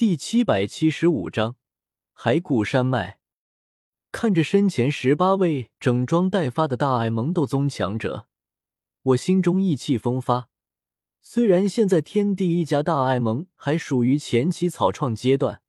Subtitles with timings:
[0.00, 1.56] 第七百七十五章
[2.16, 3.18] 骸骨山脉。
[4.10, 8.26] 看着身前十八位整装待发的大爱蒙斗宗强者，
[9.02, 10.48] 我心中意气风发。
[11.20, 15.60] 虽然现在天地一家大爱盟还属于前期草创阶段，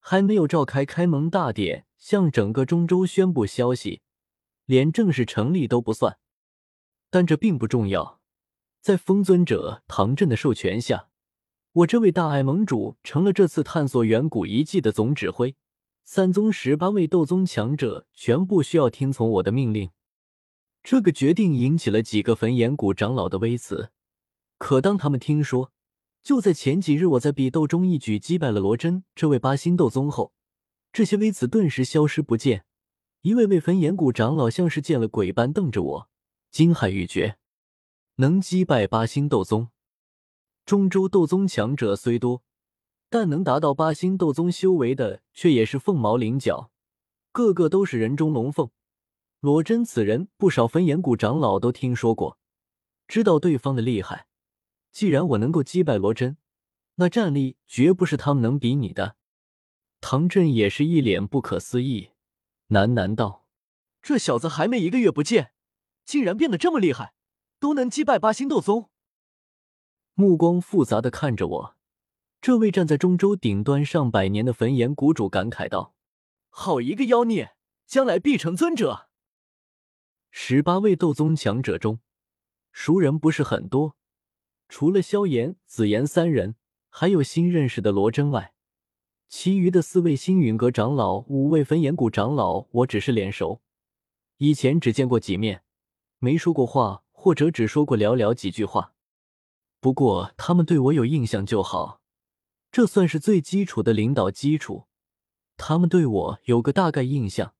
[0.00, 4.02] 还没有召开开盟大典，向整个中州宣布消息，
[4.64, 6.18] 连正式成立都不算，
[7.08, 8.20] 但这并不重要。
[8.80, 11.10] 在风尊者唐振的授权下，
[11.74, 15.56] 我这位大爱盟主成了这次探索远古遗迹的总指挥。
[16.04, 19.90] 三宗十八位斗宗强者全部需要听从我的命令。
[20.84, 23.90] 这个决定引起了几个焚炎谷长老的微词。
[24.56, 25.72] 可当他们听说，
[26.22, 30.32] 就在前几日我在比斗中一举击败了罗真这位八星斗宗后，
[30.92, 32.66] 这些微词顿时消失不见。
[33.22, 36.08] 一位位焚炎谷长老像是见了鬼般瞪着我，
[36.52, 37.36] 惊骇欲绝。
[38.16, 39.70] 能击败八星斗宗，
[40.64, 42.42] 中州斗宗强者虽多，
[43.10, 46.70] 但能达到八星斗宗修为的却也是凤毛麟角，
[47.32, 48.70] 个个都是人中龙凤。
[49.40, 52.38] 罗真此人，不少焚炎谷长老都听说过，
[53.06, 54.26] 知道对方的厉害。
[54.90, 56.38] 既然我能够击败罗真，
[56.94, 59.16] 那战力绝不是他们能比拟的。
[60.00, 62.12] 唐振也是一脸不可思议，
[62.68, 63.44] 喃喃道
[64.00, 65.52] ：“这小子还没一个月不见，
[66.06, 67.12] 竟然变得这么厉害！”
[67.60, 68.90] 都能击败八星斗宗，
[70.14, 71.76] 目光复杂的看着我。
[72.40, 75.94] 这位站在中州顶端上百年的焚炎谷主感慨道
[76.50, 77.56] ：“好一个妖孽，
[77.86, 79.08] 将来必成尊者。”
[80.30, 82.00] 十八位斗宗强者中，
[82.72, 83.96] 熟人不是很多，
[84.68, 86.56] 除了萧炎、紫妍三人，
[86.88, 88.54] 还有新认识的罗真外，
[89.28, 93.62] 其余的四位星陨阁长老、五位焚炎谷长老，我只是脸熟，
[94.36, 95.62] 以前只见过几面，
[96.18, 97.02] 没说过话。
[97.16, 98.92] 或者只说过寥寥几句话，
[99.84, 102.00] 不过他们对我有印象就好，
[102.72, 104.86] 这算是最基础的领导基础。
[105.58, 107.52] 他们对我有个大概印象，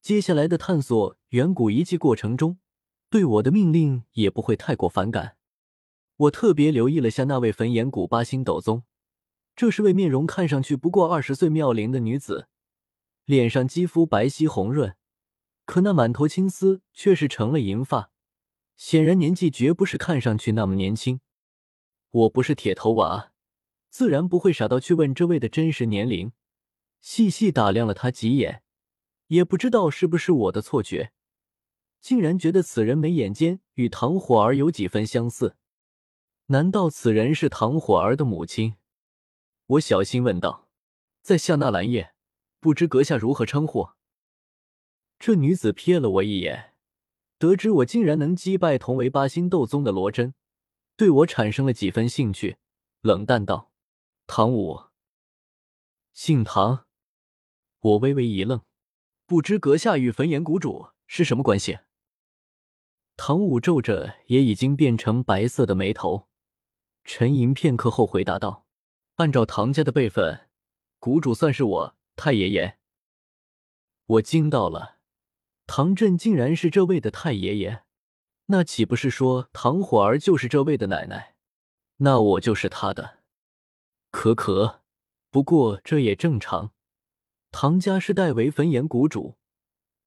[0.00, 2.60] 接下来的探索远古遗迹过程中，
[3.08, 5.38] 对我的命令也不会太过反感。
[6.18, 8.84] 我特别留意了下那位焚炎谷八星斗宗，
[9.56, 12.46] 这是位面容看上去不过二十岁妙龄的女子，
[13.24, 14.94] 脸上肌肤白皙红润，
[15.66, 18.12] 可那满头青丝却是成了银发。
[18.76, 21.18] 显然年纪绝不是看上去那么年轻。
[22.10, 23.32] 我不是铁头娃，
[23.88, 26.32] 自然不会傻到去问这位的真实年龄。
[27.00, 28.62] 细细打量了他几眼，
[29.28, 31.12] 也不知道是不是我的错觉，
[32.00, 35.56] 竟然觉得此人眉眼间与唐火儿有几分相似。
[36.46, 38.74] 难道此人是唐火儿的母亲？
[39.66, 40.68] 我小心问道。
[41.22, 42.14] 在下纳兰叶，
[42.58, 43.90] 不知阁下如何称呼？
[45.18, 46.74] 这女子瞥了我一眼。
[47.38, 50.34] 得知我竟然能击败同为八星斗宗的罗真，
[51.00, 52.58] 对我产生了几分兴趣，
[53.00, 53.72] 冷淡道
[54.28, 54.82] ：“唐武，
[56.12, 56.84] 姓唐。”
[57.80, 58.60] 我微微一愣，
[59.24, 61.78] 不知阁下与焚炎谷主是什么关系？
[63.16, 66.28] 唐武皱着也已经变成白色的眉头，
[67.04, 68.66] 沉吟片刻后回答道
[69.16, 70.50] ：“按照唐家的辈分，
[70.98, 72.76] 谷主算是我太爷爷。”
[74.04, 74.98] 我惊到了。
[75.66, 77.84] 唐振竟然是这位的太爷爷，
[78.52, 81.36] 那岂不是说唐火儿就是这位的奶奶？
[81.98, 83.20] 那我就是他的。
[84.10, 84.82] 可可，
[85.30, 86.72] 不过这也正常。
[87.52, 89.36] 唐家是代为焚炎谷主，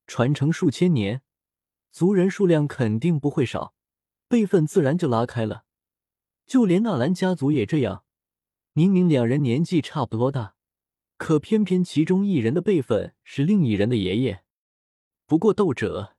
[0.07, 1.21] 传承数千年，
[1.89, 3.73] 族人数量肯定不会少，
[4.27, 5.63] 辈分自然就拉开了。
[6.45, 8.03] 就连纳兰家族也这样，
[8.73, 10.55] 明明两人年纪差不多大，
[11.15, 14.43] 可偏偏其中一人的辈分是另一人的爷爷。
[15.25, 16.12] 不过斗者，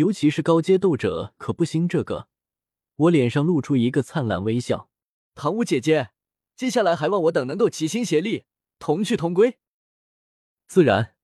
[0.00, 2.28] 尤其是高阶斗者，可不兴这个。
[2.96, 4.88] 我脸上露出一个灿烂微笑。
[5.34, 6.10] 唐舞姐姐，
[6.56, 8.44] 接下来还望我等能够齐心协力，
[8.78, 9.58] 同去同归。
[10.66, 11.14] 自然。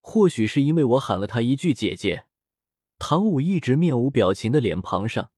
[0.00, 2.26] 或许是因为我喊了他一句姐姐，
[2.98, 5.32] 唐舞一直面无表情的脸庞上，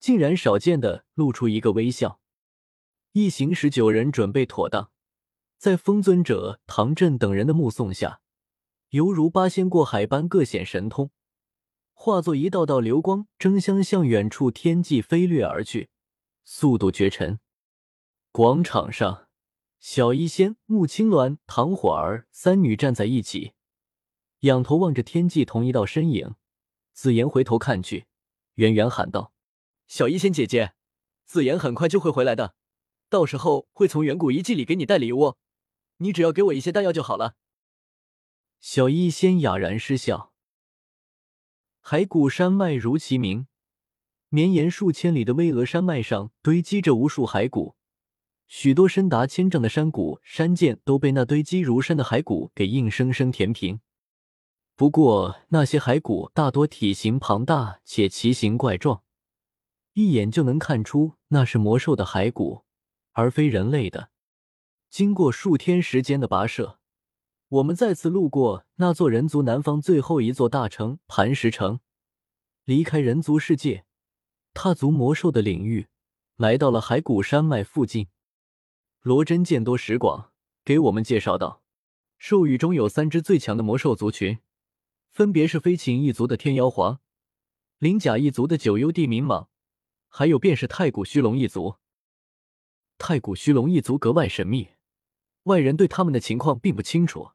[0.00, 2.20] 竟然少见的露出一个微笑。
[3.12, 4.90] 一行十九人准备妥当，
[5.56, 8.20] 在风尊者唐振等人的目送下。
[8.90, 11.10] 犹如八仙过海般各显神通，
[11.98, 15.88] 化作一道道流光，争相向远处天际飞掠而去，
[16.44, 17.40] 速度绝尘。
[18.30, 19.26] 广场上，
[19.80, 23.54] 小医仙、穆青鸾、唐火儿三女站在一起，
[24.40, 26.36] 仰头望着天际同一道身影。
[26.92, 28.06] 紫妍回头看去，
[28.54, 29.32] 远远喊道
[29.88, 30.74] ：“小医仙姐姐，
[31.24, 32.54] 紫妍很快就会回来的，
[33.08, 35.36] 到时候会从远古遗迹里给你带礼物，
[35.96, 37.34] 你只要给我一些丹药就好了。”
[38.60, 40.34] 小医仙哑然失笑。
[41.88, 43.46] 骸骨山脉如其名，
[44.28, 47.76] 绵延数千里的巍峨山脉上堆积着无数骸骨，
[48.48, 53.78] 许多深达千丈的山谷、山涧都被那堆积如山的骸骨给硬生生填平。
[54.74, 59.04] 不过，那些骸骨大多体型庞大且奇形怪状，
[59.92, 62.64] 一眼就能看出那是魔兽的骸骨，
[63.12, 64.10] 而非人类的。
[64.90, 66.80] 经过数天时间的跋涉，
[67.48, 71.78] 我们再次路过那座人族南方最后一座大城——磐石城，
[72.64, 73.84] 离开人族世界，
[74.52, 75.86] 踏足魔兽的领域，
[76.34, 78.08] 来到了海谷山脉附近。
[79.00, 80.32] 罗真见多识广，
[80.64, 81.62] 给我们介绍道
[82.18, 84.40] ：“兽域中有三只最强的魔兽族群，
[85.12, 86.98] 分别是飞禽一族的天妖皇、
[87.78, 89.46] 鳞甲一族的九幽地冥蟒，
[90.08, 91.76] 还有便是太古虚龙一族。
[92.98, 94.70] 太古虚龙一族格外神秘，
[95.44, 97.30] 外人对他们的情况并不清楚，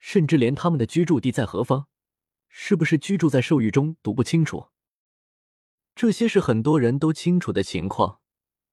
[0.00, 1.86] 甚至连他们的居住地在何方，
[2.48, 4.70] 是不是居住在兽域中，都不清楚。
[5.94, 8.20] 这些是很多人都清楚的情况，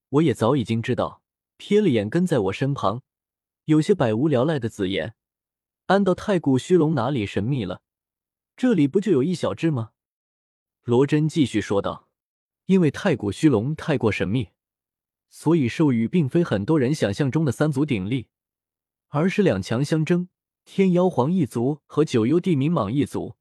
[0.08, 1.22] 我也早已经知道。”
[1.58, 3.02] 瞥了眼跟在我身旁，
[3.64, 5.16] 有些百无聊赖的紫妍，
[5.86, 7.82] 安道太古虚龙哪里神秘了？
[8.56, 9.90] 这里不就有一小只吗？
[10.84, 12.08] 罗真继续说道
[12.66, 14.50] ：“因为太古虚龙太过神秘，
[15.30, 18.28] 所以兽域并非很多人想象中的三足鼎立，
[19.08, 20.28] 而是两强相争，
[20.70, 23.36] 天妖皇一族和九幽地冥蟒一族，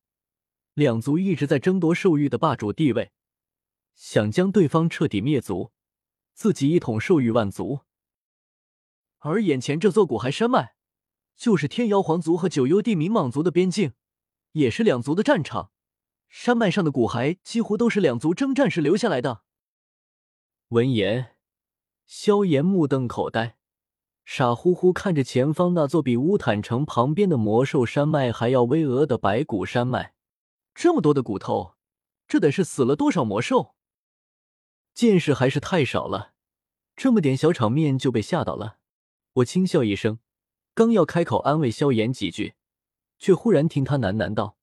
[0.73, 3.11] 两族一直在争夺兽域的霸主地位，
[3.95, 5.73] 想将对方彻底灭族，
[6.33, 7.81] 自己一统兽域万族。”
[9.19, 10.75] 而眼前这座古骸山脉，
[11.35, 13.91] 就是天妖皇族和九幽地冥蟒族的边境，
[14.53, 15.73] 也是两族的战场。
[16.29, 19.43] 山脉上的骨骸几乎都是两族征战时留下来的。
[20.69, 21.35] 闻言，
[22.05, 23.56] 萧炎目瞪口呆，
[24.29, 30.13] 傻乎乎看着前方那座比乌坦城旁边的魔兽山脉还要巍峨的白骨山脉。
[30.75, 31.75] 这么多的骨头，
[32.27, 33.73] 这得是死了多少魔兽？
[34.93, 36.33] 见识还是太少了，
[36.93, 38.79] 这么点小场面就被吓到了。
[39.35, 40.19] 我轻笑一声，
[40.73, 42.55] 刚要开口安慰萧炎几句，
[43.17, 44.57] 却忽然听他喃喃道：“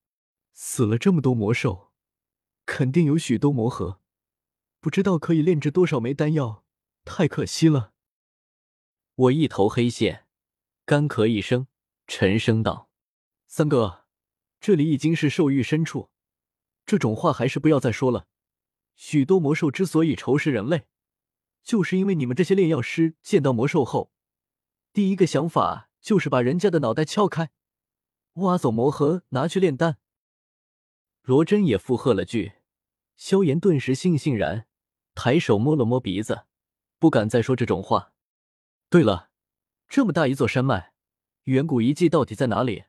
[0.52, 1.90] 死了这么多魔兽，
[2.66, 3.98] 肯定有许多魔核，
[4.80, 6.64] 不知道可以炼制多少枚丹药，
[7.06, 7.92] 太可惜了。”
[9.16, 10.26] 我一头黑线，
[10.84, 11.68] 干咳一声，
[12.08, 12.90] 沉声道
[13.46, 14.06] ：“三哥，
[14.60, 16.10] 这里已经是兽域深处，
[16.84, 18.26] 这种话还是不要再说了。
[18.96, 20.86] 许多魔兽之所以仇视人类，
[21.62, 24.10] 就是因为你们这些炼药师见到魔兽后。”
[24.92, 27.50] 第一个想法就是把人家的脑袋撬开，
[28.34, 29.98] 挖走魔核，拿去炼丹。
[31.22, 32.54] 罗真也附和了句，
[33.16, 34.66] 萧炎顿时悻悻然，
[35.14, 36.46] 抬手摸了摸鼻子，
[36.98, 38.13] 不敢再说这种话。
[38.94, 39.30] 对了，
[39.88, 40.92] 这么大一座山脉，
[41.46, 42.84] 远古遗迹到底在哪里？